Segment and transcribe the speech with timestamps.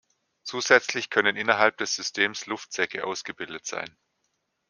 [0.41, 3.95] Zusätzlich können innerhalb des Systems Luftsäcke ausgebildet sein.